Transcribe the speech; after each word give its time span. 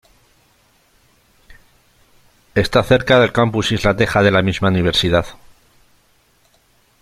Está 2.55 2.81
cerca 2.81 3.19
del 3.19 3.31
"Campus 3.31 3.71
Isla 3.71 3.95
Teja," 3.95 4.23
de 4.23 4.31
la 4.31 4.41
misma 4.41 4.69
Universidad. 4.69 5.27